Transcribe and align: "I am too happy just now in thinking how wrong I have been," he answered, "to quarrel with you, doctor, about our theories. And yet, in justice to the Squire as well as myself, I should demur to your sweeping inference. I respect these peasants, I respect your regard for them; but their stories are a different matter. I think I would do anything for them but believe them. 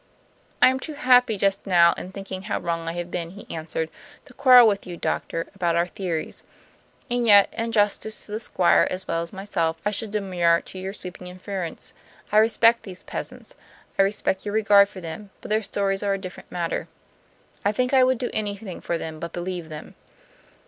"I 0.63 0.69
am 0.69 0.79
too 0.79 0.95
happy 0.95 1.37
just 1.37 1.67
now 1.67 1.93
in 1.93 2.11
thinking 2.11 2.41
how 2.41 2.59
wrong 2.59 2.87
I 2.89 2.93
have 2.93 3.11
been," 3.11 3.29
he 3.29 3.45
answered, 3.55 3.91
"to 4.25 4.33
quarrel 4.33 4.67
with 4.67 4.87
you, 4.87 4.97
doctor, 4.97 5.45
about 5.53 5.75
our 5.75 5.85
theories. 5.85 6.43
And 7.11 7.27
yet, 7.27 7.53
in 7.55 7.71
justice 7.71 8.25
to 8.25 8.31
the 8.31 8.39
Squire 8.39 8.87
as 8.89 9.07
well 9.07 9.21
as 9.21 9.31
myself, 9.31 9.77
I 9.85 9.91
should 9.91 10.09
demur 10.09 10.59
to 10.61 10.79
your 10.79 10.93
sweeping 10.93 11.27
inference. 11.27 11.93
I 12.31 12.37
respect 12.37 12.81
these 12.81 13.03
peasants, 13.03 13.53
I 13.99 14.01
respect 14.01 14.43
your 14.43 14.55
regard 14.55 14.89
for 14.89 15.01
them; 15.01 15.29
but 15.39 15.49
their 15.49 15.61
stories 15.61 16.01
are 16.01 16.15
a 16.15 16.17
different 16.17 16.51
matter. 16.51 16.87
I 17.63 17.71
think 17.71 17.93
I 17.93 18.03
would 18.03 18.17
do 18.17 18.31
anything 18.33 18.81
for 18.81 18.97
them 18.97 19.19
but 19.19 19.33
believe 19.33 19.69
them. 19.69 19.93